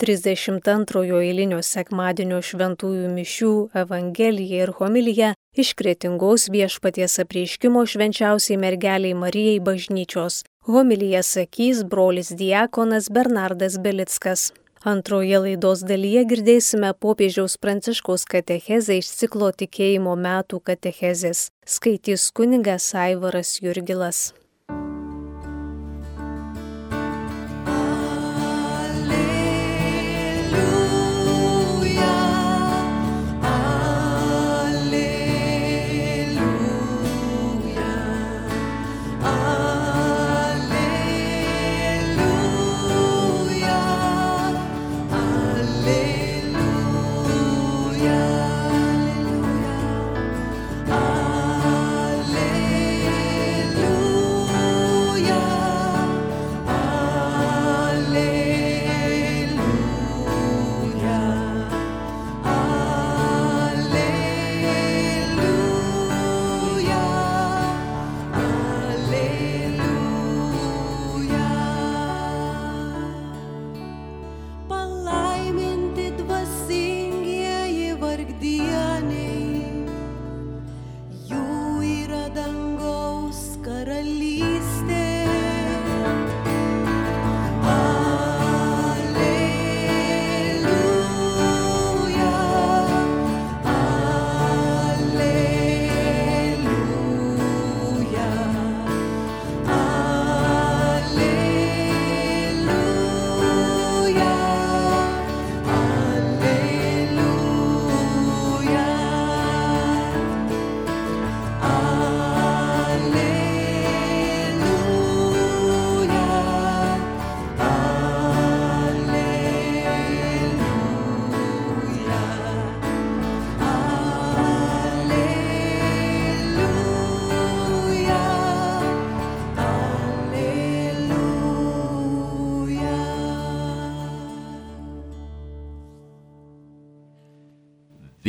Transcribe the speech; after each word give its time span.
32 0.00 1.18
eilinio 1.20 1.58
sekmadienio 1.60 2.38
šventųjų 2.40 3.10
mišių 3.12 3.50
Evangelija 3.82 4.62
ir 4.64 4.72
homilija 4.78 5.34
iš 5.52 5.74
kretingos 5.76 6.46
viešpaties 6.54 7.18
apreiškimo 7.20 7.82
švenčiausiai 7.92 8.56
mergeliai 8.62 9.12
Marijai 9.12 9.60
bažnyčios. 9.60 10.40
Homilija 10.64 11.20
sakys 11.20 11.84
brolis 11.84 12.32
diakonas 12.32 13.10
Bernardas 13.12 13.76
Belickas. 13.76 14.48
Antroje 14.80 15.44
laidos 15.44 15.84
dalyje 15.84 16.24
girdėsime 16.32 16.94
popiežiaus 16.96 17.60
pranciškaus 17.60 18.24
katechezę 18.24 19.02
iš 19.02 19.12
ciklo 19.20 19.52
tikėjimo 19.52 20.16
metų 20.16 20.64
katechezės. 20.64 21.50
Skaitys 21.68 22.30
kunigas 22.32 22.94
Aivaras 22.96 23.58
Jurgilas. 23.60 24.30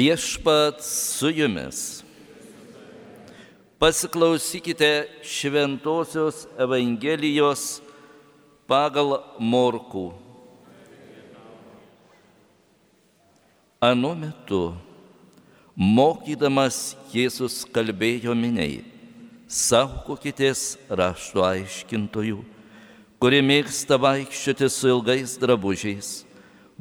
Viešpat 0.02 0.82
su 0.82 1.30
jumis. 1.30 2.04
Pasiklausykite 3.78 5.06
Šventojios 5.22 6.48
Evangelijos 6.58 7.84
pagal 8.66 9.20
Morkų. 9.38 10.08
Anu 13.78 14.16
metu, 14.24 14.64
mokydamas 15.78 16.96
Jėzus 17.14 17.62
kalbėjo 17.70 18.34
miniai, 18.34 18.82
saugokitės 19.46 20.80
rašto 20.90 21.46
aiškintojų, 21.46 22.42
kurie 23.22 23.46
mėgsta 23.46 24.02
vaikščioti 24.02 24.74
su 24.74 24.96
ilgais 24.98 25.38
drabužiais, 25.38 26.14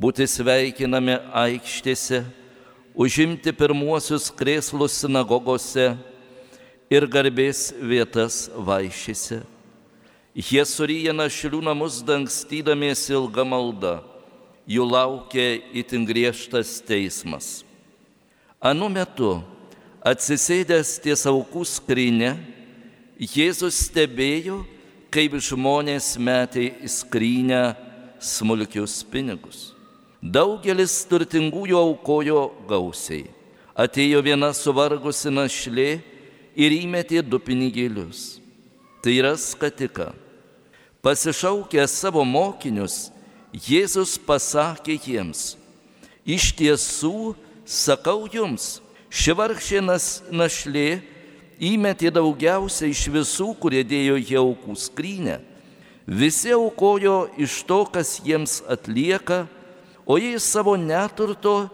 būti 0.00 0.25
sveikinami 0.38 1.20
aikštėse 1.44 2.25
užimti 2.95 3.53
pirmuosius 3.55 4.31
krėslus 4.34 4.99
sinagogose 5.03 5.95
ir 6.91 7.06
garbės 7.06 7.71
vietas 7.78 8.49
vaišyse. 8.55 9.43
Jie 10.34 10.62
suryja 10.67 11.15
našlių 11.15 11.61
namus 11.67 12.01
dangstydamiesi 12.06 13.15
ilgą 13.17 13.45
maldą, 13.47 13.99
jų 14.71 14.87
laukia 14.87 15.59
itin 15.75 16.06
griežtas 16.06 16.78
teismas. 16.87 17.65
Anu 18.61 18.91
metu, 18.93 19.41
atsisėdęs 20.07 20.99
ties 21.03 21.27
aukų 21.27 21.65
skrinę, 21.67 22.37
Jėzus 23.21 23.77
stebėjo, 23.91 24.62
kaip 25.12 25.34
žmonės 25.45 26.15
metė 26.17 26.71
į 26.81 26.89
skrynę 26.89 27.61
smulkius 28.17 29.03
pinigus. 29.05 29.75
Daugelis 30.20 31.00
turtingųjų 31.08 31.78
aukojo 31.81 32.50
gausiai. 32.69 33.31
Atėjo 33.72 34.20
viena 34.20 34.50
suvargusi 34.53 35.32
našlė 35.32 36.03
ir 36.54 36.75
įmetė 36.76 37.22
du 37.25 37.41
pinigėlius. 37.41 38.41
Tai 39.00 39.14
yra 39.16 39.32
skatika. 39.41 40.10
Pasišaukęs 41.00 41.94
savo 42.03 42.25
mokinius, 42.28 43.09
Jėzus 43.50 44.14
pasakė 44.22 44.94
jiems, 45.00 45.56
iš 46.22 46.53
tiesų 46.54 47.32
sakau 47.66 48.28
jums, 48.30 48.78
ši 49.10 49.34
vargšė 49.34 49.80
našlė 49.82 51.00
įmetė 51.59 52.12
daugiausiai 52.14 52.92
iš 52.92 53.09
visų, 53.10 53.48
kurie 53.59 53.82
dėjo 53.82 54.20
į 54.20 54.38
aukų 54.38 54.76
skrynę. 54.78 55.41
Visi 56.06 56.53
aukojo 56.54 57.30
iš 57.41 57.64
to, 57.66 57.80
kas 57.91 58.20
jiems 58.22 58.60
atlieka, 58.70 59.48
o 60.10 60.16
jis 60.19 60.43
savo 60.43 60.75
neturto 60.75 61.69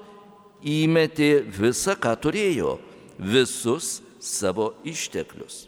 įmetė 0.60 1.30
visą, 1.56 1.94
ką 1.96 2.12
turėjo, 2.20 2.76
visus 3.16 4.00
savo 4.20 4.74
išteklius. 4.84 5.64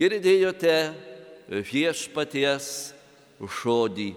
Girdėjote 0.00 0.76
viešpaties 1.68 2.68
žodį 3.60 4.14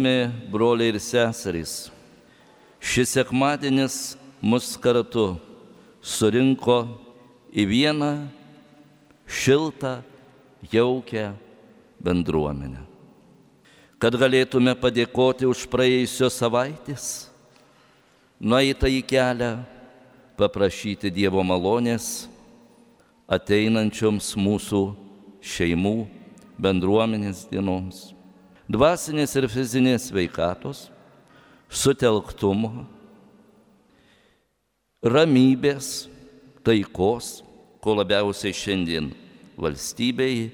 Mylimi 0.00 0.32
broliai 0.52 0.88
ir 0.88 0.98
seserys, 0.98 1.90
šis 2.80 3.12
sekmadienis 3.12 4.16
mus 4.40 4.72
kartu 4.80 5.36
surinko 6.00 6.88
į 7.52 7.66
vieną 7.68 8.12
šiltą, 9.28 10.00
jaukę 10.72 11.34
bendruomenę. 12.00 12.80
Kad 14.00 14.16
galėtume 14.16 14.72
padėkoti 14.80 15.44
už 15.44 15.66
praėjusios 15.68 16.38
savaitės, 16.40 17.28
nueitą 18.40 18.88
į 18.88 19.02
kelią, 19.04 19.50
paprašyti 20.40 21.12
Dievo 21.12 21.44
malonės 21.44 22.24
ateinančioms 23.28 24.32
mūsų 24.40 24.80
šeimų 25.44 26.08
bendruomenės 26.56 27.44
dienoms, 27.52 28.14
dvasinės 28.70 29.34
ir 29.38 29.48
fizinės 29.50 30.08
veikatos, 30.14 30.86
sutelktumo, 31.66 32.84
ramybės, 35.02 36.06
taikos, 36.66 37.40
ko 37.82 37.96
labiausiai 37.98 38.54
šiandien 38.54 39.10
valstybei, 39.60 40.50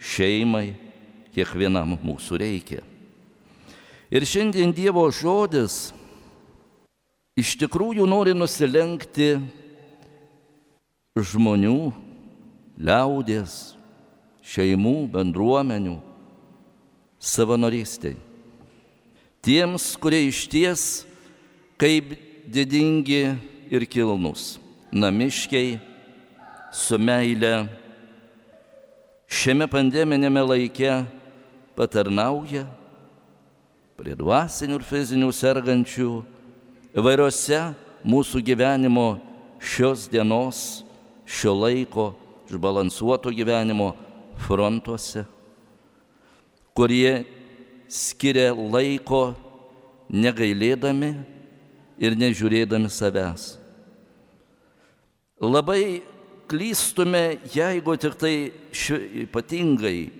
šeimai, 0.00 0.72
kiekvienam 1.34 1.94
mūsų 2.02 2.40
reikia. 2.42 2.82
Ir 4.10 4.26
šiandien 4.26 4.74
Dievo 4.74 5.04
žodis 5.14 5.92
iš 7.38 7.54
tikrųjų 7.60 8.08
nori 8.10 8.34
nusilenkti 8.34 9.36
žmonių, 11.14 11.92
liaudės, 12.80 13.76
šeimų, 14.50 14.96
bendruomenių 15.14 16.00
savanorystai. 17.20 18.16
Tiems, 19.44 19.94
kurie 20.00 20.26
iš 20.28 20.44
ties 20.50 20.82
kaip 21.80 22.12
didingi 22.48 23.36
ir 23.70 23.86
kilnus, 23.88 24.58
namiškiai, 24.92 25.78
su 26.72 26.98
meile 26.98 27.68
šiame 29.30 29.66
pandeminėme 29.70 30.42
laike 30.44 30.90
patarnauja 31.78 32.66
prie 33.98 34.14
dvasinių 34.16 34.78
ir 34.78 34.84
fizinių 34.86 35.30
sergančių 35.34 36.10
įvairiose 37.00 37.60
mūsų 38.04 38.40
gyvenimo 38.44 39.08
šios 39.60 40.06
dienos, 40.10 40.82
šio 41.28 41.52
laiko, 41.54 42.14
išbalansuoto 42.48 43.32
gyvenimo 43.34 43.92
frontuose, 44.46 45.26
kurie 46.76 47.24
skiria 47.90 48.52
laiko 48.54 49.34
negailėdami 50.10 51.10
ir 52.00 52.16
nežiūrėdami 52.18 52.90
savęs. 52.90 53.56
Labai 55.40 56.02
klystume, 56.50 57.40
jeigu 57.54 57.96
tik 57.96 58.16
tai 58.20 58.34
ši, 58.74 58.98
ypatingai 59.24 60.10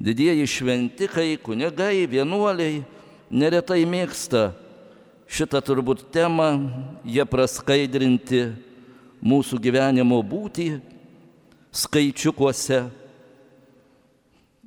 didieji 0.00 0.46
šventikai, 0.46 1.34
kunigai, 1.42 2.06
vienuoliai 2.08 2.82
neretai 3.30 3.82
mėgsta 3.88 4.50
šitą 5.30 5.60
turbūt 5.64 6.06
temą, 6.14 6.48
jie 7.04 7.24
praskaidrinti 7.28 8.46
mūsų 9.20 9.60
gyvenimo 9.62 10.18
būtį 10.26 10.68
skaičiukuose, 11.70 12.82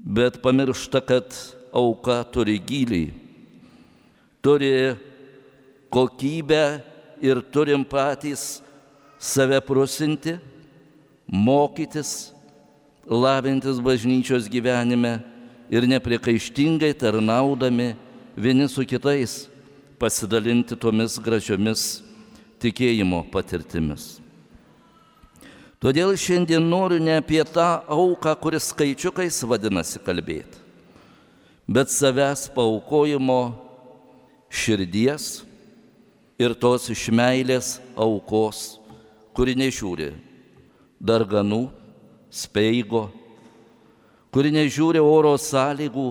bet 0.03 0.41
pamiršta, 0.43 1.01
kad 1.01 1.31
auka 1.73 2.21
turi 2.27 2.59
gilį, 2.59 3.05
turi 4.43 4.95
kokybę 5.93 6.83
ir 7.23 7.39
turim 7.53 7.85
patys 7.87 8.61
save 9.17 9.61
prusinti 9.63 10.35
mokytis, 11.27 12.33
lavintis 13.07 13.79
bažnyčios 13.79 14.49
gyvenime 14.51 15.21
ir 15.71 15.87
nepriekaištingai 15.87 16.93
tarnaudami 16.99 17.93
vieni 18.35 18.67
su 18.67 18.83
kitais 18.85 19.47
pasidalinti 19.99 20.75
tomis 20.75 21.15
gražiomis 21.23 22.03
tikėjimo 22.59 23.23
patirtimis. 23.31 24.22
Todėl 25.83 26.13
šiandien 26.15 26.63
noriu 26.63 26.95
ne 27.03 27.17
apie 27.19 27.41
tą 27.43 27.81
auką, 27.91 28.31
kuris 28.39 28.69
skaičiukais 28.71 29.41
vadinasi 29.43 29.99
kalbėti, 29.99 30.61
bet 31.67 31.91
savęs 31.91 32.45
paukojimo 32.55 33.39
širdies 34.47 35.41
ir 36.39 36.55
tos 36.55 36.87
iš 36.93 37.09
meilės 37.11 37.73
aukos, 37.99 38.77
kuri 39.35 39.57
nežiūri 39.59 40.13
darganų, 41.03 41.65
speigo, 42.31 43.09
kuri 44.31 44.53
nežiūri 44.55 45.03
oro 45.03 45.35
sąlygų, 45.35 46.07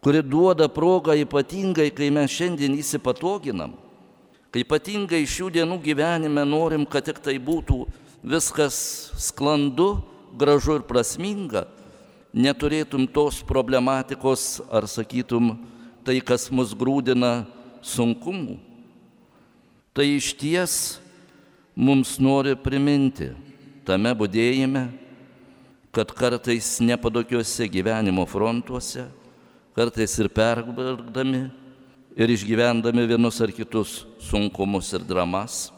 kuri 0.00 0.24
duoda 0.24 0.70
progą 0.72 1.18
ypatingai, 1.26 1.90
kai 1.92 2.08
mes 2.08 2.32
šiandien 2.32 2.80
įsipatoginam, 2.80 3.76
kai 4.48 4.64
ypatingai 4.64 5.26
šių 5.28 5.52
dienų 5.60 5.80
gyvenime 5.84 6.48
norim, 6.48 6.88
kad 6.88 7.04
tik 7.04 7.20
tai 7.20 7.36
būtų 7.36 7.84
viskas 8.26 8.76
sklandu, 9.22 10.02
gražu 10.34 10.80
ir 10.80 10.84
prasminga, 10.84 11.64
neturėtum 12.34 13.06
tos 13.08 13.38
problematikos 13.46 14.58
ar 14.68 14.88
sakytum 14.90 15.54
tai, 16.04 16.18
kas 16.20 16.50
mus 16.50 16.74
grūdina 16.76 17.46
sunkumų. 17.86 18.58
Tai 19.96 20.04
iš 20.10 20.34
ties 20.36 20.74
mums 21.78 22.16
nori 22.20 22.56
priminti, 22.58 23.30
tame 23.86 24.12
būdėjime, 24.18 24.88
kad 25.94 26.10
kartais 26.12 26.74
nepadokiuose 26.84 27.64
gyvenimo 27.72 28.26
frontuose, 28.28 29.06
kartais 29.76 30.12
ir 30.20 30.28
pervargdami 30.28 31.46
ir 32.16 32.32
išgyvendami 32.34 33.06
vienus 33.08 33.40
ar 33.40 33.54
kitus 33.54 34.02
sunkumus 34.20 34.92
ir 34.96 35.06
dramas, 35.08 35.70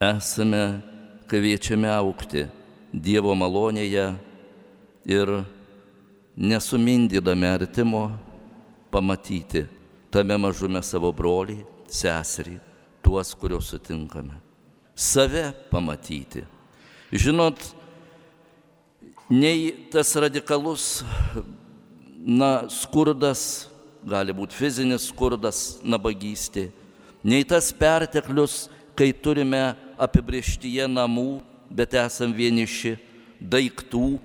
esame 0.00 0.80
kviečiami 1.30 1.90
aukti 1.94 2.48
Dievo 2.90 3.36
malonėje 3.38 4.06
ir 5.06 5.34
nesumindydami 6.34 7.46
artimo 7.46 8.08
pamatyti 8.90 9.62
tame 10.10 10.34
mažume 10.42 10.82
savo 10.82 11.12
brolį, 11.14 11.60
seserį, 11.86 12.56
tuos, 13.06 13.30
kuriuos 13.38 13.70
sutinkame. 13.70 14.40
Save 14.98 15.52
pamatyti 15.70 16.42
Žinot, 17.10 17.58
nei 19.26 19.72
tas 19.90 20.12
radikalus, 20.14 21.02
na, 22.22 22.68
skurdas, 22.70 23.66
gali 24.06 24.30
būti 24.30 24.54
fizinis 24.54 25.08
skurdas, 25.10 25.80
nabagystė, 25.82 26.68
nei 27.26 27.42
tas 27.42 27.72
perteklius, 27.74 28.68
kai 28.94 29.10
turime 29.10 29.74
apibrieštyje 30.00 30.88
namų, 30.90 31.40
bet 31.70 31.94
esam 31.98 32.32
vieniši, 32.34 32.96
daiktų, 33.40 34.18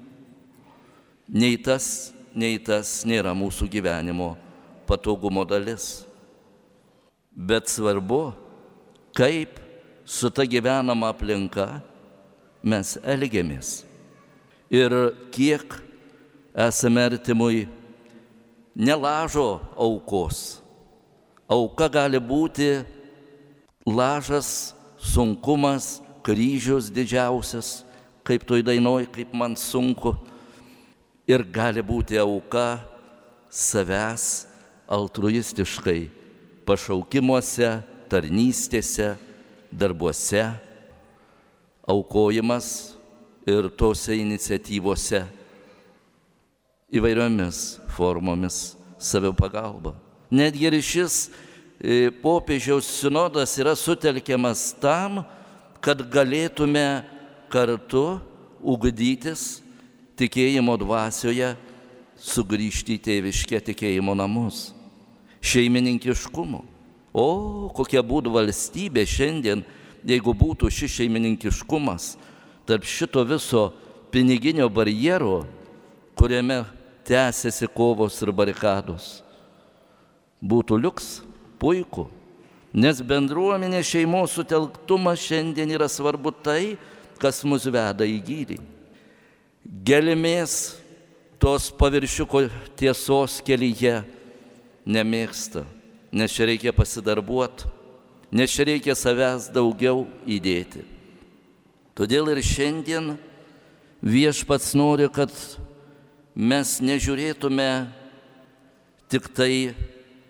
nei 1.27 1.57
tas, 1.61 2.11
nei 2.35 2.57
tas 2.59 3.01
nėra 3.07 3.35
mūsų 3.37 3.67
gyvenimo 3.71 4.33
patogumo 4.87 5.45
dalis. 5.47 6.05
Bet 7.35 7.67
svarbu, 7.71 8.33
kaip 9.15 9.59
su 10.05 10.29
ta 10.31 10.45
gyvenama 10.47 11.09
aplinka 11.11 11.81
mes 12.63 12.95
elgiamės 13.03 13.81
ir 14.71 14.93
kiek 15.33 15.75
esame 16.55 17.03
artimui 17.03 17.65
nelažo 18.75 19.59
aukos. 19.77 20.61
Auka 21.47 21.87
gali 21.91 22.19
būti 22.19 22.83
lažas, 23.85 24.74
sunkumas, 25.05 25.99
kryžius 26.25 26.89
didžiausias, 26.89 27.83
kaip 28.25 28.45
toj 28.47 28.63
dainoj, 28.65 29.05
kaip 29.13 29.33
man 29.37 29.53
sunku. 29.53 30.15
Ir 31.29 31.45
gali 31.45 31.81
būti 31.85 32.17
auka 32.21 32.81
savęs 33.49 34.45
altruistiškai 34.89 36.09
pašaukimuose, 36.65 37.69
tarnystėse, 38.09 39.15
darbuose 39.73 40.43
aukojimas 41.89 42.67
ir 43.45 43.69
tose 43.77 44.17
iniciatyvose 44.17 45.23
įvairiomis 46.95 47.61
formomis 47.93 48.75
savipagalba. 49.01 49.95
Netgi 50.33 50.69
ir 50.69 50.77
šis 50.81 51.27
popiežiaus 52.23 52.87
sinodas 53.01 53.57
yra 53.61 53.75
sutelkiamas 53.75 54.73
tam, 54.81 55.23
kad 55.83 56.01
galėtume 56.11 57.03
kartu 57.51 58.19
ugdytis 58.63 59.61
tikėjimo 60.17 60.77
dvasioje, 60.81 61.53
sugrįžti 62.15 62.95
į 62.95 63.03
tėviškę 63.05 63.59
tikėjimo 63.71 64.15
namus, 64.15 64.69
šeimininkiškumo. 65.43 66.63
O 67.15 67.27
kokia 67.75 68.01
būtų 68.03 68.31
valstybė 68.33 69.03
šiandien 69.07 69.63
jeigu 70.05 70.33
būtų 70.37 70.69
šis 70.69 70.99
šeimininkiškumas 70.99 72.13
tarp 72.65 72.85
šito 72.85 73.23
viso 73.25 73.71
piniginio 74.13 74.67
barjero, 74.69 75.45
kuriame 76.17 76.63
tęsiasi 77.05 77.67
kovos 77.73 78.17
ir 78.23 78.31
barikados. 78.33 79.21
Būtų 80.41 80.77
liuks, 80.81 81.19
puiku, 81.59 82.07
nes 82.75 82.99
bendruomenė 82.99 83.81
šeimos 83.85 84.35
sutelktumas 84.35 85.21
šiandien 85.23 85.71
yra 85.77 85.87
svarbu 85.91 86.33
tai, 86.43 86.75
kas 87.21 87.43
mus 87.47 87.67
veda 87.71 88.07
į 88.07 88.17
gydį. 88.25 88.57
Gelmės 89.85 90.75
tos 91.41 91.71
paviršiuko 91.73 92.45
tiesos 92.77 93.39
kelyje 93.45 94.01
nemėgsta, 94.85 95.63
nes 96.11 96.33
čia 96.35 96.49
reikia 96.51 96.75
pasidarbuoti, 96.75 97.69
nes 98.35 98.51
čia 98.51 98.67
reikia 98.69 98.95
savęs 98.97 99.49
daugiau 99.53 100.05
įdėti. 100.27 100.83
Todėl 101.95 102.33
ir 102.33 102.41
šiandien 102.43 103.13
viešpats 104.03 104.73
nori, 104.75 105.07
kad 105.09 105.31
mes 106.35 106.75
nežiūrėtume 106.83 107.69
tik 109.09 109.29
tai 109.31 109.71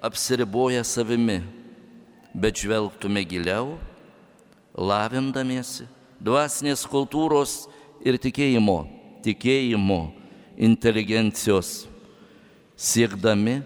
apsiriboję 0.06 0.84
savimi, 0.84 1.42
bet 2.36 2.62
žvelgtume 2.62 3.24
giliau, 3.26 3.76
lavindamiesi 4.78 5.88
dvasinės 6.22 6.86
kultūros 6.90 7.66
ir 8.06 8.18
tikėjimo, 8.22 8.78
tikėjimo, 9.26 10.00
inteligencijos, 10.56 11.86
siekdami 12.76 13.62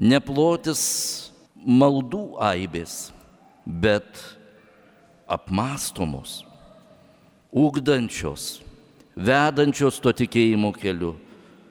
neplotis 0.00 0.82
maldų 1.60 2.24
aibės, 2.40 3.10
bet 3.66 4.22
apmastomos, 5.30 6.40
ugdančios, 7.52 8.60
vedančios 9.14 10.00
to 10.02 10.14
tikėjimo 10.22 10.72
keliu. 10.74 11.16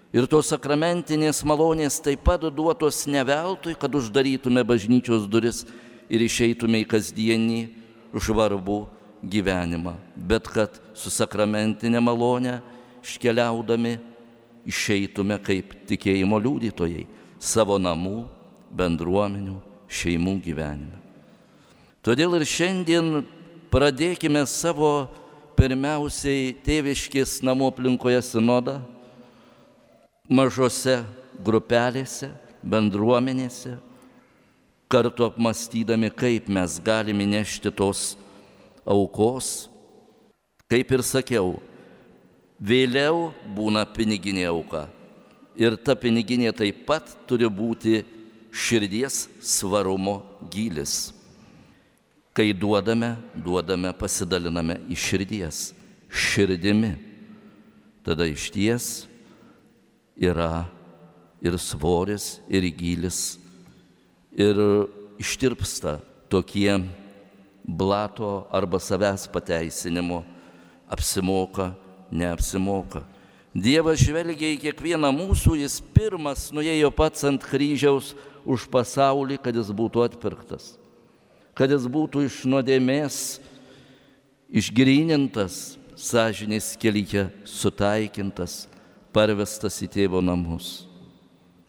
Ir 0.10 0.26
tos 0.26 0.48
sakramentinės 0.50 1.44
malonės 1.46 2.00
taip 2.02 2.24
pat 2.26 2.42
duotos 2.50 3.04
ne 3.06 3.22
veltui, 3.22 3.76
kad 3.78 3.94
uždarytume 3.94 4.64
bažnyčios 4.66 5.28
duris 5.30 5.62
ir 6.10 6.24
išeitume 6.26 6.82
į 6.82 6.88
kasdienį 6.90 7.60
žvarbų 8.18 8.80
gyvenimą, 9.22 9.94
bet 10.18 10.50
kad 10.50 10.82
su 10.98 11.14
sakramentinė 11.14 12.02
malonė 12.02 12.58
iškeliaudami 13.06 14.00
išeitume 14.66 15.38
kaip 15.46 15.78
tikėjimo 15.90 16.42
liudytojai 16.42 17.06
savo 17.38 17.78
namų, 17.78 18.26
bendruomenių, 18.74 19.60
šeimų 19.90 20.40
gyvenime. 20.42 20.98
Todėl 22.02 22.34
ir 22.40 22.50
šiandien 22.50 23.26
pradėkime 23.70 24.42
savo 24.50 25.10
pirmiausiai 25.60 26.56
tėviškės 26.66 27.44
namų 27.46 27.76
aplinkoje 27.76 28.22
sinodą, 28.26 28.80
mažose 30.30 31.02
grupelėse, 31.44 32.30
bendruomenėse, 32.62 33.78
kartu 34.90 35.26
apmastydami, 35.26 36.12
kaip 36.14 36.50
mes 36.50 36.78
galime 36.84 37.26
nešti 37.30 37.72
tos 37.74 38.14
aukos. 38.86 39.68
Kaip 40.70 40.92
ir 40.94 41.02
sakiau, 41.06 41.58
vėliau 42.62 43.32
būna 43.58 43.86
piniginė 43.90 44.46
auka. 44.52 44.86
Ir 45.60 45.76
ta 45.82 45.96
piniginė 45.98 46.54
taip 46.56 46.86
pat 46.88 47.10
turi 47.28 47.50
būti 47.50 48.04
širdies 48.54 49.26
svarumo 49.42 50.22
gilis. 50.52 51.10
Kai 52.38 52.54
duodame, 52.54 53.16
duodame, 53.34 53.92
pasidaliname 53.98 54.78
iš 54.94 55.08
širdies, 55.10 55.62
širdimi. 56.08 56.94
Tada 58.06 58.30
iš 58.30 58.48
ties 58.54 59.09
yra 60.20 60.68
ir 61.42 61.56
svoris, 61.58 62.40
ir 62.52 62.68
gilis, 62.76 63.40
ir 64.36 64.60
ištirpsta 65.20 66.00
tokie 66.30 66.76
blato 67.64 68.48
arba 68.52 68.80
savęs 68.80 69.28
pateisinimo, 69.32 70.24
apsimoka, 70.90 71.72
neapsimoka. 72.12 73.06
Dievas 73.56 74.04
žvelgia 74.04 74.52
į 74.54 74.60
kiekvieną 74.68 75.10
mūsų, 75.16 75.56
jis 75.64 75.80
pirmas 75.96 76.50
nuėjo 76.54 76.92
pats 76.94 77.26
ant 77.26 77.42
kryžiaus 77.42 78.14
už 78.46 78.68
pasaulį, 78.70 79.40
kad 79.42 79.58
jis 79.58 79.72
būtų 79.74 80.06
atpirktas 80.06 80.76
kad 81.60 81.74
jis 81.76 81.90
būtų 81.92 82.22
iš 82.24 82.36
nuodėmės 82.48 83.16
išgrynintas, 84.48 85.76
sąžinės 86.00 86.70
kelyje 86.80 87.26
sutaikintas, 87.44 88.69
parvestas 89.16 89.80
į 89.84 89.90
tėvo 89.94 90.22
namus. 90.24 90.86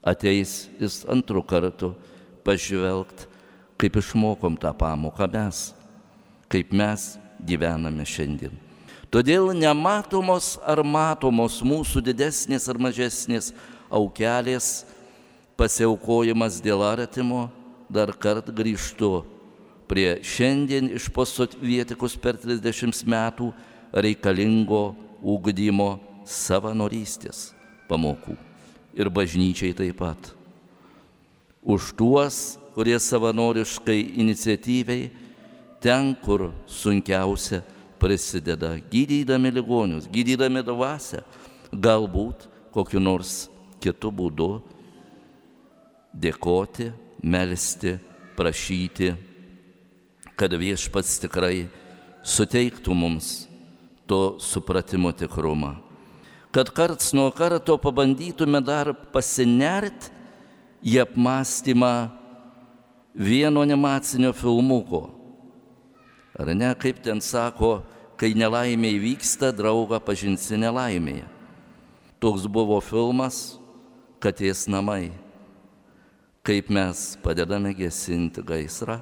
Ateis 0.01 0.69
jis 0.81 1.03
antrų 1.11 1.43
kartų 1.45 1.93
pažvelgt, 2.45 3.27
kaip 3.81 3.97
išmokom 4.01 4.57
tą 4.61 4.73
pamoką 4.77 5.29
mes, 5.33 5.71
kaip 6.53 6.73
mes 6.73 7.15
gyvename 7.45 8.05
šiandien. 8.09 8.53
Todėl 9.11 9.51
nematomos 9.57 10.55
ar 10.63 10.85
matomos 10.87 11.59
mūsų 11.67 12.03
didesnės 12.07 12.69
ar 12.71 12.79
mažesnės 12.79 13.51
aukelės 13.91 14.85
pasiaukojimas 15.59 16.61
dėl 16.63 16.85
artimo 16.87 17.49
dar 17.91 18.13
kart 18.15 18.47
grįžtu 18.55 19.25
prie 19.91 20.21
šiandien 20.23 20.93
iš 20.95 21.09
posovietikos 21.11 22.15
per 22.23 22.39
30 22.39 23.03
metų 23.11 23.51
reikalingo 23.91 24.93
ugdymo 25.21 25.97
savanorystės 26.31 27.51
pamokų. 27.91 28.37
Ir 28.95 29.11
bažnyčiai 29.11 29.75
taip 29.77 29.99
pat. 30.01 30.33
Už 31.63 31.93
tuos, 31.99 32.59
kurie 32.75 32.97
savanoriškai 32.99 33.99
iniciatyviai 34.23 35.11
ten, 35.83 36.15
kur 36.15 36.51
sunkiausia, 36.67 37.63
prisideda, 38.01 38.79
gydydami 38.91 39.53
ligonius, 39.53 40.07
gydydami 40.09 40.63
dvasę, 40.65 41.21
galbūt 41.71 42.47
kokiu 42.73 43.03
nors 43.03 43.51
kitu 43.83 44.09
būdu 44.09 44.55
dėkoti, 46.17 46.89
melstį, 47.21 47.99
prašyti 48.39 49.11
kad 50.41 50.55
viešpats 50.57 51.19
tikrai 51.21 51.67
suteiktų 52.25 52.95
mums 52.97 53.27
to 54.09 54.39
supratimo 54.41 55.13
tikrumą. 55.13 55.75
Kad 56.51 56.73
karts 56.75 57.13
nuo 57.15 57.31
karto 57.31 57.77
pabandytume 57.79 58.59
dar 58.65 58.91
pasinert 59.15 60.11
į 60.83 60.99
apmąstymą 61.05 61.93
vieno 63.15 63.63
animacinio 63.63 64.33
filmuko. 64.35 65.09
Ar 66.35 66.51
ne, 66.57 66.73
kaip 66.75 66.99
ten 67.05 67.23
sako, 67.23 67.85
kai 68.19 68.33
nelaimė 68.35 68.91
įvyksta, 68.97 69.53
draugą 69.55 70.01
pažinsi 70.03 70.59
nelaimėje. 70.59 71.29
Toks 72.21 72.49
buvo 72.51 72.81
filmas 72.85 73.59
Katės 74.21 74.67
namai. 74.69 75.15
Kaip 76.45 76.69
mes 76.73 77.15
padedame 77.23 77.73
gesinti 77.77 78.43
gaisrą 78.45 78.99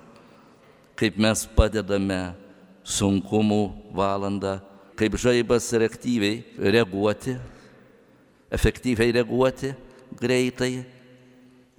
kaip 0.98 1.14
mes 1.14 1.44
padedame 1.54 2.34
sunkumų 2.82 3.62
valandą, 3.94 4.58
kaip 4.98 5.14
žaibas 5.14 5.70
reaktyviai 5.78 6.42
reaguoti, 6.58 7.36
efektyviai 8.50 9.12
reaguoti 9.14 9.70
greitai 10.18 10.72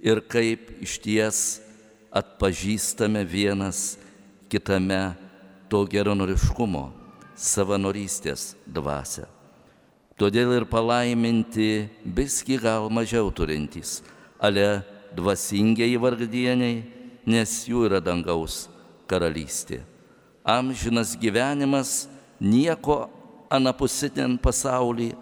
ir 0.00 0.22
kaip 0.24 0.70
iš 0.80 0.96
ties 1.04 1.40
atpažįstame 2.10 3.22
vienas 3.28 3.98
kitame 4.50 5.12
to 5.70 5.84
geronoriškumo, 5.86 6.88
savanorystės 7.36 8.54
dvasę. 8.66 9.28
Todėl 10.18 10.56
ir 10.58 10.66
palaiminti 10.68 11.88
biski 12.04 12.58
gal 12.60 12.90
mažiau 12.92 13.30
turintys, 13.32 14.00
ale 14.36 14.82
dvasingiai 15.16 15.94
vargdieniai, 16.00 16.82
nes 17.24 17.52
jų 17.68 17.86
yra 17.88 18.00
dangaus 18.04 18.66
karalystė. 19.08 19.80
Amžinas 20.44 21.14
gyvenimas 21.20 22.08
nieko 22.40 23.08
anapusitiniam 23.50 24.38
pasaulyje 24.38 25.16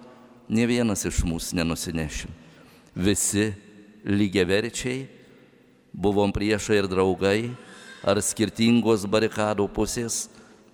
ne 0.48 0.64
vienas 0.66 1.04
iš 1.04 1.20
mūsų 1.28 1.58
nenusinešim. 1.60 2.30
Visi 2.96 3.50
lygiaverčiai, 4.08 5.06
buvom 5.92 6.32
priešai 6.32 6.80
ir 6.80 6.88
draugai, 6.88 7.50
ar 8.02 8.20
skirtingos 8.22 9.04
barikadų 9.10 9.66
pusės, 9.74 10.26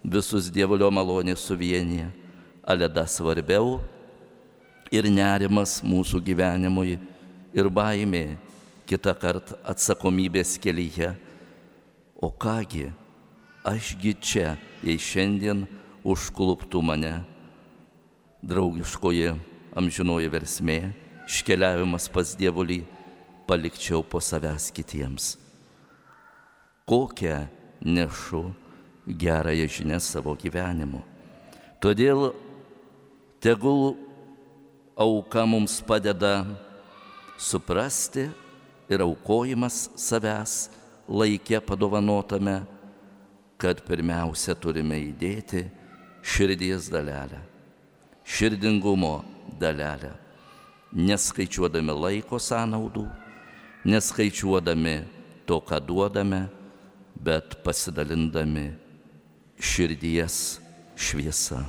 visus 0.05 0.51
dievulio 0.53 0.91
malonės 0.93 1.43
suvienyje, 1.49 2.11
aleda 2.63 3.07
svarbiau 3.09 3.81
ir 4.93 5.09
nerimas 5.11 5.81
mūsų 5.85 6.21
gyvenimui 6.25 6.99
ir 7.55 7.71
baimė 7.73 8.37
kitą 8.89 9.15
kartą 9.17 9.59
atsakomybės 9.65 10.59
kelyje. 10.61 11.15
O 12.21 12.31
kągi, 12.31 12.91
ašgi 13.67 14.13
čia, 14.21 14.55
jei 14.85 15.01
šiandien 15.01 15.65
užkluptų 16.05 16.83
mane. 16.85 17.15
Draugiškoji 18.45 19.33
amžinoji 19.75 20.29
versmė, 20.31 20.79
iškeliavimas 21.25 22.11
pas 22.13 22.35
dievulį, 22.39 22.83
palikčiau 23.49 24.05
po 24.05 24.21
savęs 24.21 24.71
kitiems. 24.75 25.35
Kokią 26.85 27.47
nešu 27.85 28.53
gerąją 29.09 29.69
žinę 29.69 30.01
savo 30.01 30.37
gyvenimu. 30.37 31.01
Todėl 31.81 32.33
tegul 33.41 33.97
auka 34.97 35.45
mums 35.49 35.81
padeda 35.85 36.45
suprasti 37.37 38.29
ir 38.89 39.05
aukojimas 39.05 39.91
savęs 39.97 40.69
laikė 41.09 41.61
padovanotame, 41.65 42.63
kad 43.61 43.81
pirmiausia 43.85 44.57
turime 44.57 44.97
įdėti 45.11 45.65
širdies 46.25 46.89
dalelę, 46.89 47.39
širdingumo 48.25 49.25
dalelę, 49.61 50.15
neskaičiuodami 50.97 51.93
laiko 51.93 52.41
sąnaudų, 52.41 53.05
neskaičiuodami 53.85 54.97
to, 55.47 55.61
ką 55.61 55.81
duodame, 55.85 56.47
bet 57.15 57.61
pasidalindami 57.65 58.73
širdies 59.61 60.59
šviesa. 60.97 61.65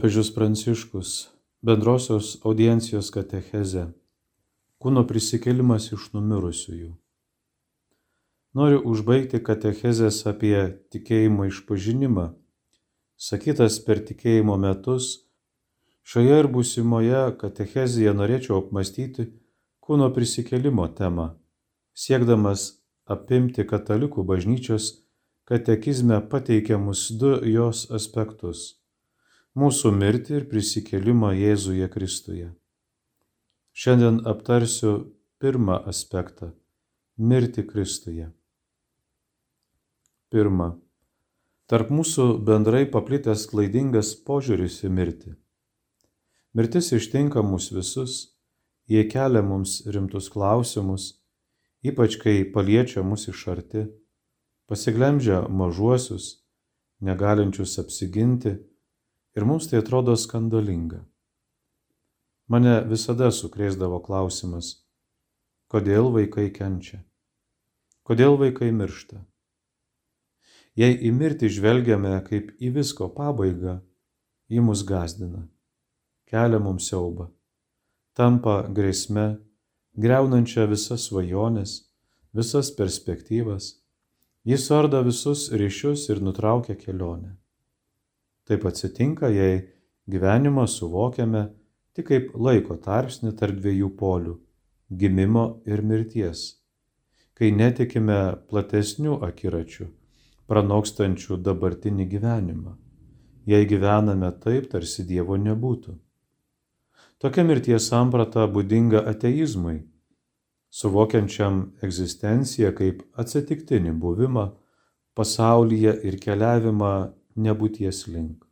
Popiežius 0.00 0.34
Pranciškus 0.34 1.28
bendrosios 1.60 2.38
audiencijos 2.48 3.10
katecheze 3.12 3.82
Kūno 4.80 5.02
prisikėlimas 5.04 5.90
iš 5.92 6.06
numirusiųjų. 6.14 6.94
Noriu 8.56 8.78
užbaigti 8.94 9.42
katechezės 9.44 10.22
apie 10.32 10.54
tikėjimo 10.96 11.50
išpažinimą, 11.50 12.24
sakytas 13.28 13.76
per 13.84 14.00
tikėjimo 14.08 14.56
metus. 14.64 15.10
Šioje 16.00 16.40
ir 16.46 16.48
būsimoje 16.56 17.22
katechezėje 17.44 18.16
norėčiau 18.16 18.56
apmastyti 18.62 19.28
kūno 19.84 20.08
prisikėlimo 20.16 20.88
temą, 20.96 21.34
siekdamas 21.92 22.70
apimti 23.04 23.68
katalikų 23.68 24.24
bažnyčios 24.32 24.94
katekizme 25.44 26.24
pateikiamus 26.32 27.10
du 27.20 27.36
jos 27.52 27.90
aspektus- 27.92 28.68
mūsų 29.58 29.90
mirtį 29.90 30.36
ir 30.38 30.44
prisikėlimą 30.50 31.32
Jėzuje 31.34 31.88
Kristuje. 31.90 32.52
Šiandien 33.74 34.20
aptarsiu 34.26 35.10
pirmą 35.42 35.80
aspektą- 35.90 36.52
mirtį 37.30 37.66
Kristuje. 37.66 38.30
Pirma. 40.30 40.78
Tarp 41.66 41.90
mūsų 41.90 42.44
bendrai 42.44 42.86
paplitęs 42.86 43.46
klaidingas 43.50 44.14
požiūris 44.14 44.84
į 44.84 44.90
mirtį. 44.90 45.34
Mirtis 46.54 46.92
ištinka 46.92 47.42
mus 47.42 47.70
visus, 47.70 48.36
jie 48.86 49.04
kelia 49.08 49.42
mums 49.42 49.82
rimtus 49.86 50.28
klausimus, 50.28 51.22
ypač 51.82 52.18
kai 52.22 52.44
paliečia 52.44 53.02
mus 53.02 53.28
iš 53.28 53.48
arti, 53.48 53.86
pasiglemžia 54.66 55.48
mažuosius, 55.48 56.42
negalinčius 57.00 57.78
apsiginti 57.78 58.69
ir 59.36 59.46
mums 59.46 59.68
tai 59.70 59.80
atrodo 59.80 60.16
skandalinga. 60.16 61.00
Mane 62.50 62.80
visada 62.90 63.30
sukrėsdavo 63.30 64.00
klausimas, 64.02 64.72
kodėl 65.70 66.10
vaikai 66.14 66.48
kenčia, 66.50 66.98
kodėl 68.02 68.38
vaikai 68.40 68.72
miršta. 68.74 69.20
Jei 70.78 70.96
į 71.06 71.12
mirtį 71.14 71.50
žvelgiame 71.50 72.16
kaip 72.26 72.50
į 72.58 72.72
visko 72.78 73.10
pabaigą, 73.14 73.78
ji 74.50 74.62
mus 74.66 74.82
gazdina, 74.86 75.44
kelia 76.30 76.58
mums 76.62 76.88
siaubą, 76.90 77.28
tampa 78.18 78.64
grėsme, 78.66 79.28
greunančia 79.94 80.66
visas 80.70 81.06
svajonės, 81.10 81.76
visas 82.34 82.70
perspektyvas, 82.74 83.76
jis 84.46 84.66
suardo 84.66 85.02
visus 85.06 85.50
ryšius 85.54 86.08
ir 86.10 86.22
nutraukia 86.22 86.74
kelionę. 86.78 87.36
Taip 88.50 88.64
atsitinka, 88.66 89.28
jei 89.30 89.60
gyvenimą 90.10 90.64
suvokiame 90.66 91.44
tik 91.94 92.08
kaip 92.08 92.32
laiko 92.34 92.74
tarpsnį 92.82 93.36
tarp 93.38 93.60
dviejų 93.62 93.90
polių- 94.00 94.32
gimimo 95.00 95.44
ir 95.70 95.82
mirties, 95.86 96.40
kai 97.38 97.52
netikime 97.54 98.18
platesnių 98.50 99.20
akiračių 99.22 99.86
pranokstančių 100.50 101.38
dabartinį 101.46 102.08
gyvenimą, 102.10 102.74
jei 103.46 103.66
gyvename 103.70 104.32
taip, 104.42 104.66
tarsi 104.72 105.06
Dievo 105.06 105.38
nebūtų. 105.38 105.94
Tokia 107.22 107.44
mirties 107.46 107.86
samprata 107.86 108.48
būdinga 108.50 109.04
ateizmui, 109.12 109.84
suvokiančiam 110.70 111.62
egzistenciją 111.86 112.74
kaip 112.74 113.06
atsitiktinį 113.14 113.94
buvimą 114.02 114.48
pasaulyje 115.14 115.94
ir 116.02 116.18
keliavimą 116.18 116.94
nebūties 117.36 118.06
link. 118.08 118.44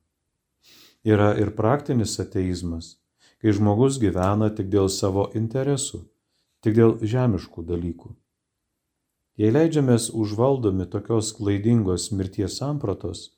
Yra 1.06 1.32
ir 1.38 1.54
praktinis 1.56 2.18
ateizmas, 2.20 2.96
kai 3.40 3.54
žmogus 3.54 3.98
gyvena 4.02 4.50
tik 4.54 4.70
dėl 4.72 4.90
savo 4.92 5.28
interesų, 5.38 6.02
tik 6.62 6.74
dėl 6.78 6.96
žemiškų 7.02 7.64
dalykų. 7.68 8.14
Jei 9.38 9.54
leidžiamės 9.54 10.08
užvaldomi 10.10 10.88
tokios 10.90 11.30
klaidingos 11.36 12.08
mirties 12.10 12.58
sampratos, 12.58 13.28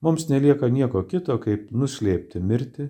mums 0.00 0.30
nelieka 0.30 0.70
nieko 0.72 1.04
kito, 1.04 1.36
kaip 1.36 1.68
nuslėpti 1.70 2.40
mirtį, 2.40 2.88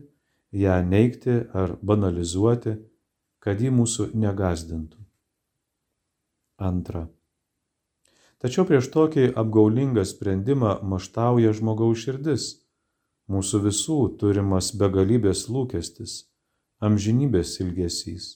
ją 0.54 0.76
neikti 0.86 1.40
ar 1.50 1.74
banalizuoti, 1.82 2.76
kad 3.42 3.60
ji 3.60 3.74
mūsų 3.74 4.12
negazdintų. 4.14 5.02
Antra. 6.62 7.08
Tačiau 8.44 8.66
prieš 8.68 8.90
tokį 8.92 9.22
apgaulingą 9.40 10.02
sprendimą 10.04 10.74
maštauja 10.84 11.54
žmogaus 11.56 12.02
širdis, 12.04 12.42
mūsų 13.32 13.60
visų 13.66 13.94
turimas 14.20 14.66
begalybės 14.76 15.46
lūkestis, 15.48 16.16
amžinybės 16.84 17.54
ilgesys. 17.64 18.26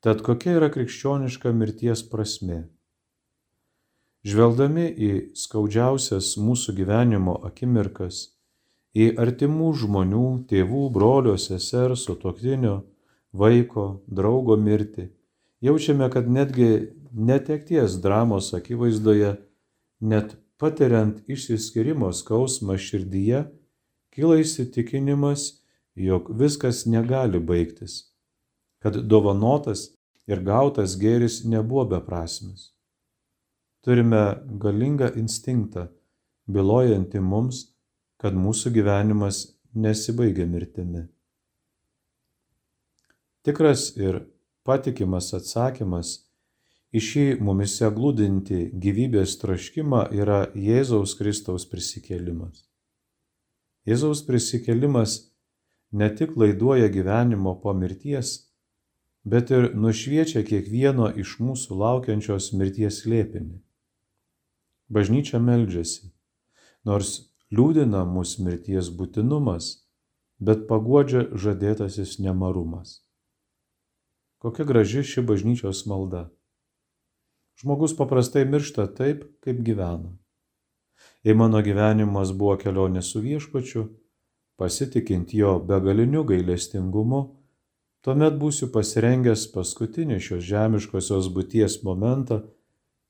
Tad 0.00 0.22
kokia 0.24 0.54
yra 0.56 0.70
krikščioniška 0.72 1.52
mirties 1.52 2.00
prasme? 2.08 2.62
Žvelgdami 4.24 4.88
į 4.88 5.12
skaudžiausias 5.36 6.32
mūsų 6.40 6.78
gyvenimo 6.80 7.36
akimirkas, 7.44 8.22
į 8.96 9.10
artimų 9.20 9.68
žmonių, 9.84 10.26
tėvų, 10.48 10.86
brolio, 10.96 11.36
sesers, 11.36 12.08
sutoktinio, 12.08 12.78
vaiko, 13.36 13.88
draugo 14.08 14.56
mirtį, 14.56 15.10
jaučiame, 15.60 16.10
kad 16.10 16.30
netgi 16.30 16.92
netekties 17.12 17.98
dramos 18.02 18.52
akivaizdoje, 18.54 19.36
net 20.00 20.36
patiriant 20.58 21.22
išsiskirimo 21.30 22.12
skausmą 22.12 22.78
širdyje, 22.78 23.44
kyla 24.14 24.40
įsitikinimas, 24.42 25.62
jog 25.94 26.30
viskas 26.40 26.84
negali 26.86 27.40
baigtis, 27.40 28.00
kad 28.82 28.96
dovanotas 29.10 29.88
ir 30.30 30.42
gautas 30.46 30.96
gėris 30.98 31.42
nebuvo 31.44 31.84
beprasmis. 31.94 32.72
Turime 33.82 34.22
galingą 34.62 35.12
instinktą, 35.16 35.88
bylojantį 36.50 37.22
mums, 37.22 37.62
kad 38.18 38.34
mūsų 38.34 38.72
gyvenimas 38.74 39.44
nesibaigia 39.74 40.46
mirtimi. 40.50 41.06
Tikras 43.46 43.92
ir 43.96 44.24
patikimas 44.68 45.32
atsakymas 45.38 46.14
į 46.92 47.02
šį 47.04 47.26
mumise 47.44 47.88
glūdinti 47.92 48.60
gyvybės 48.84 49.36
troškimą 49.42 50.08
yra 50.16 50.40
Jėzaus 50.56 51.14
Kristaus 51.18 51.66
prisikėlimas. 51.68 52.64
Jėzaus 53.88 54.22
prisikėlimas 54.28 55.16
ne 55.92 56.08
tik 56.16 56.36
laiduoja 56.36 56.88
gyvenimo 56.92 57.54
po 57.62 57.72
mirties, 57.72 58.34
bet 59.24 59.50
ir 59.50 59.70
nušviečia 59.76 60.44
kiekvieno 60.44 61.08
iš 61.24 61.38
mūsų 61.44 61.80
laukiančios 61.82 62.52
mirties 62.52 63.04
lėpinį. 63.08 63.58
Bažnyčia 64.88 65.40
meldžiasi, 65.40 66.12
nors 66.84 67.10
liūdina 67.52 68.04
mus 68.08 68.38
mirties 68.40 68.88
būtinumas, 69.00 69.72
bet 70.40 70.64
paguodžia 70.68 71.26
žadėtasis 71.34 72.16
nemarumas. 72.24 73.07
Kokia 74.38 74.64
graži 74.64 75.02
ši 75.02 75.22
bažnyčios 75.26 75.82
malda. 75.90 76.28
Žmogus 77.58 77.96
paprastai 77.98 78.44
miršta 78.46 78.84
taip, 78.94 79.24
kaip 79.42 79.64
gyvena. 79.66 80.12
Jei 81.26 81.34
mano 81.34 81.58
gyvenimas 81.66 82.30
buvo 82.30 82.54
kelionė 82.60 83.02
su 83.02 83.18
viešpačiu, 83.24 83.88
pasitikint 84.58 85.34
jo 85.34 85.56
begaliniu 85.70 86.22
gailestingumu, 86.28 87.22
tuomet 88.06 88.38
būsiu 88.38 88.68
pasirengęs 88.74 89.48
paskutinį 89.54 90.20
šios 90.22 90.46
žemiškosios 90.46 91.32
būties 91.34 91.80
momentą 91.88 92.38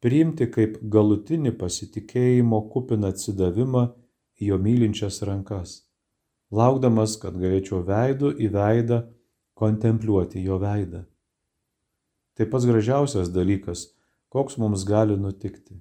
priimti 0.00 0.48
kaip 0.54 0.80
galutinį 0.96 1.52
pasitikėjimo 1.60 2.62
kupiną 2.72 3.12
atsidavimą 3.12 3.84
į 4.40 4.50
jo 4.52 4.60
mylinčias 4.64 5.20
rankas, 5.28 5.76
laukdamas, 6.48 7.20
kad 7.20 7.36
galėčiau 7.36 7.84
veidų 7.84 8.32
į 8.40 8.50
veidą 8.56 9.02
kontempliuoti 9.58 10.48
jo 10.48 10.56
veidą. 10.62 11.04
Tai 12.38 12.46
pats 12.46 12.68
gražiausias 12.70 13.32
dalykas, 13.34 13.88
koks 14.30 14.60
mums 14.62 14.84
gali 14.86 15.16
nutikti. 15.18 15.80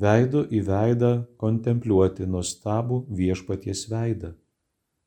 Veidų 0.00 0.46
į 0.48 0.62
veidą 0.64 1.10
kontempliuoti 1.36 2.24
nuostabų 2.26 3.02
viešpaties 3.12 3.84
veidą, 3.90 4.30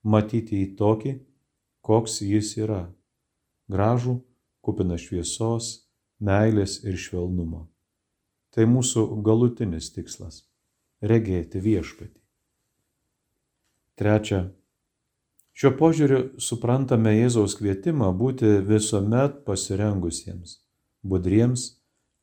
matyti 0.06 0.62
į 0.62 0.76
tokį, 0.78 1.16
koks 1.82 2.22
jis 2.22 2.52
yra- 2.62 2.84
gražų, 3.74 4.22
kupina 4.62 5.00
šviesos, 5.02 5.88
meilės 6.22 6.84
ir 6.86 6.94
švelnumo. 6.94 7.66
Tai 8.54 8.70
mūsų 8.70 9.24
galutinis 9.26 9.90
tikslas- 9.96 10.44
regėti 11.12 11.58
viešpatį. 11.58 12.22
Trečia. 13.98 14.54
Šiuo 15.58 15.74
požiūriu 15.74 16.40
suprantame 16.40 17.16
Jėzaus 17.18 17.58
kvietimą 17.58 18.14
būti 18.14 18.62
visuomet 18.62 19.44
pasirengusiems, 19.44 20.60
budriems, 21.12 21.68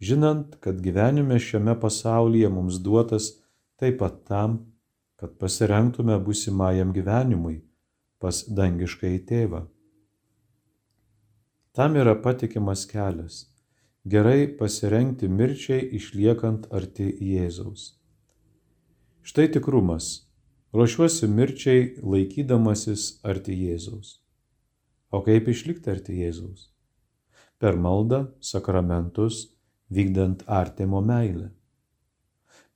žinant, 0.00 0.56
kad 0.64 0.80
gyvenime 0.84 1.38
šiame 1.40 1.76
pasaulyje 1.80 2.50
mums 2.52 2.80
duotas 2.84 3.30
taip 3.80 3.98
pat 4.02 4.20
tam, 4.28 4.58
kad 5.20 5.38
pasirengtume 5.40 6.18
būsimajam 6.26 6.92
gyvenimui 6.96 7.62
pas 8.20 8.44
dangiškai 8.60 9.16
tėvą. 9.28 9.64
Tam 11.74 11.96
yra 11.98 12.14
patikimas 12.14 12.84
kelias 12.86 13.44
gerai 14.04 14.46
pasirengti 14.58 15.28
mirčiai 15.28 15.86
išliekant 15.96 16.68
arti 16.70 17.08
Jėzaus. 17.24 17.94
Štai 19.24 19.48
tikrumas. 19.56 20.28
Ruošiuosi 20.74 21.28
mirčiai 21.30 21.82
laikydamasis 22.02 23.22
arti 23.24 23.56
Jėzaus. 23.56 24.18
O 25.14 25.22
kaip 25.24 25.48
išlikti 25.48 25.92
arti 25.92 26.18
Jėzaus? 26.20 26.73
Per 27.64 27.78
maldą, 27.80 28.18
sakramentus, 28.44 29.46
vykdant 29.88 30.42
artimo 30.46 31.00
meilę. 31.00 31.46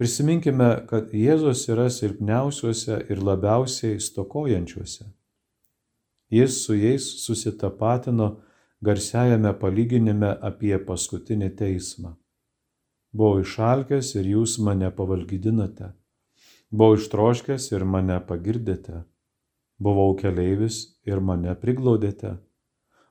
Prisiminkime, 0.00 0.68
kad 0.88 1.10
Jėzus 1.12 1.66
yra 1.68 1.90
silpniausiuose 1.92 3.02
ir 3.12 3.20
labiausiai 3.20 3.98
stokojančiuose. 4.00 5.10
Jis 6.32 6.62
su 6.62 6.78
jais 6.78 7.10
susitapatino 7.24 8.30
garsiajame 8.80 9.52
palyginime 9.60 10.32
apie 10.50 10.78
paskutinį 10.88 11.50
teismą. 11.60 12.14
Buvau 13.12 13.44
išalkęs 13.44 14.14
ir 14.22 14.32
jūs 14.38 14.56
mane 14.64 14.88
pavalgydinote. 14.94 15.92
Buvau 16.72 16.96
ištroškęs 16.96 17.72
ir 17.76 17.84
mane 17.84 18.20
pagirdėte. 18.28 19.04
Buvau 19.76 20.16
keleivis 20.16 20.84
ir 21.04 21.20
mane 21.20 21.52
priglaudėte. 21.60 22.38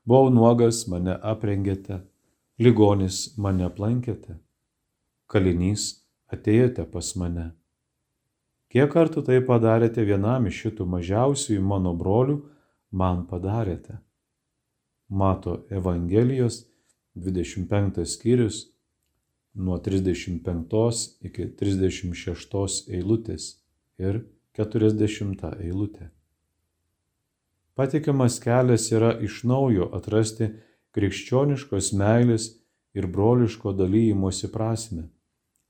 Buvau 0.08 0.30
nuogas, 0.32 0.86
mane 0.88 1.18
aprengėte. 1.20 1.98
Ligonis 2.64 3.34
mane 3.36 3.66
aplankėte. 3.68 4.38
Kalinys 5.28 5.88
atėjote 6.32 6.86
pas 6.94 7.10
mane. 7.20 7.50
Kiek 8.72 8.88
kartų 8.94 9.26
tai 9.28 9.42
padarėte 9.44 10.06
vienam 10.08 10.48
iš 10.48 10.62
šitų 10.64 10.88
mažiausiųjų 10.94 11.68
mano 11.74 11.92
brolių, 12.00 12.38
man 12.92 13.26
padarėte. 13.28 14.00
Mato 15.12 15.60
Evangelijos 15.76 16.64
25 17.28 18.08
skyrius 18.08 18.64
nuo 19.60 19.76
35 19.84 21.08
iki 21.28 21.52
36 21.60 22.94
eilutės 22.96 23.58
ir 24.00 24.24
40 24.56 25.52
eilutė. 25.60 26.14
Patikimas 27.78 28.40
kelias 28.42 28.88
yra 28.92 29.12
iš 29.22 29.44
naujo 29.46 29.86
atrasti 29.94 30.48
krikščioniškos 30.98 31.92
meilės 31.94 32.48
ir 32.98 33.06
broliško 33.14 33.74
dalymosi 33.78 34.48
prasme, 34.50 35.04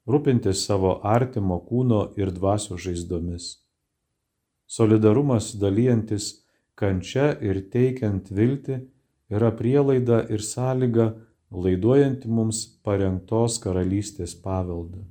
rūpintis 0.08 0.62
savo 0.70 0.93
artimo 1.04 1.58
kūno 1.70 1.98
ir 2.15 2.32
dvasio 2.32 2.78
žaizdomis. 2.80 3.48
Solidarumas 4.67 5.50
dalyjantis 5.60 6.30
kančia 6.80 7.34
ir 7.43 7.60
teikiant 7.74 8.32
viltį 8.32 8.78
yra 9.36 9.52
prielaida 9.60 10.22
ir 10.32 10.43
sąlyga 10.43 11.10
laiduojanti 11.52 12.32
mums 12.32 12.62
parengtos 12.88 13.58
karalystės 13.63 14.36
paveldą. 14.46 15.04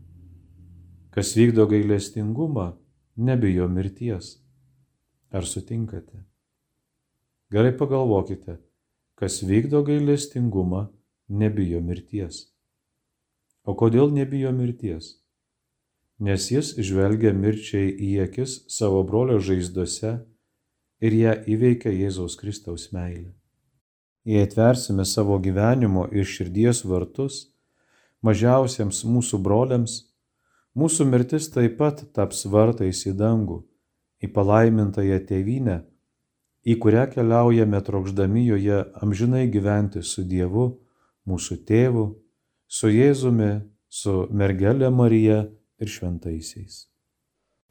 Kas 1.13 1.35
vykdo 1.37 1.69
gailestingumą, 1.69 2.71
nebijo 3.17 3.69
mirties. 3.69 4.33
Ar 5.33 5.45
sutinkate? 5.45 6.25
Gerai 7.53 7.73
pagalvokite, 7.79 8.59
kas 9.19 9.41
vykdo 9.47 9.85
gailestingumą, 9.87 10.87
nebijo 11.29 11.81
mirties. 11.81 12.43
O 13.67 13.75
kodėl 13.79 14.13
nebijo 14.15 14.53
mirties? 14.57 15.17
Nes 16.19 16.51
jis 16.51 16.75
žvelgia 16.81 17.35
mirčiai 17.37 17.93
į 17.93 18.13
akis 18.27 18.61
savo 18.73 19.03
brolio 19.07 19.39
žaizdose 19.39 20.15
ir 21.01 21.19
ją 21.23 21.41
įveikia 21.57 21.93
Jėzaus 21.93 22.39
Kristaus 22.41 22.89
meilė 22.97 23.35
jei 24.27 24.43
atversime 24.43 25.05
savo 25.05 25.39
gyvenimo 25.39 26.09
ir 26.11 26.27
širdies 26.27 26.83
vartus 26.91 27.45
mažiausiems 28.27 29.05
mūsų 29.07 29.39
broliams, 29.39 29.93
mūsų 30.75 31.07
mirtis 31.07 31.47
taip 31.55 31.77
pat 31.79 32.03
taps 32.17 32.43
vartais 32.51 33.05
į 33.07 33.13
dangų, 33.21 33.61
į 34.19 34.33
palaimintąją 34.35 35.21
tėvynę, 35.29 35.77
į 36.67 36.79
kurią 36.83 37.07
keliaujame 37.15 37.81
trokšdami 37.87 38.43
joje 38.49 38.83
amžinai 39.03 39.47
gyventi 39.53 40.03
su 40.03 40.25
Dievu, 40.27 40.67
mūsų 41.27 41.61
tėvu, 41.69 42.07
su 42.67 42.91
Jėzumi, 42.91 43.53
su 43.89 44.27
mergelė 44.31 44.91
Marija 44.91 45.47
ir 45.81 45.91
šventaisiais. 45.91 46.87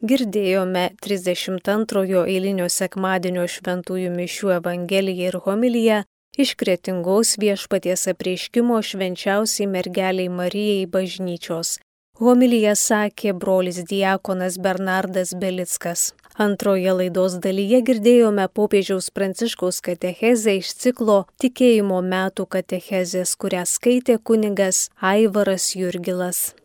Girdėjome 0.05 0.89
32 1.03 2.25
eilinio 2.27 2.67
sekmadienio 2.69 3.45
šventųjų 3.51 4.11
mišių 4.15 4.51
Evangeliją 4.57 5.31
ir 5.31 5.37
homiliją 5.45 6.01
iš 6.37 6.51
kretingos 6.59 7.37
viešpaties 7.39 8.07
apreiškimo 8.11 8.81
švenčiausiai 8.83 9.69
mergeliai 9.71 10.29
Marijai 10.29 10.85
bažnyčios. 10.91 11.79
Homilyje 12.15 12.71
sakė 12.79 13.33
brolis 13.35 13.81
diakonas 13.89 14.55
Bernardas 14.55 15.33
Belickas. 15.35 16.13
Antroje 16.39 16.93
laidos 16.95 17.35
dalyje 17.43 17.81
girdėjome 17.89 18.45
popiežiaus 18.55 19.11
pranciškaus 19.11 19.81
katechezę 19.83 20.55
iš 20.61 20.71
ciklo 20.79 21.17
Tikėjimo 21.43 21.99
metų 21.99 22.47
katechezės, 22.55 23.35
kurią 23.35 23.67
skaitė 23.67 24.15
kunigas 24.23 24.85
Aivaras 25.11 25.73
Jurgilas. 25.75 26.55